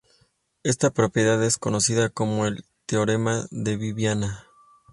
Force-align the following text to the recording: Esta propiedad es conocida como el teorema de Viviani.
Esta 0.63 0.89
propiedad 0.89 1.43
es 1.43 1.59
conocida 1.59 2.09
como 2.09 2.47
el 2.47 2.65
teorema 2.87 3.45
de 3.51 3.77
Viviani. 3.77 4.29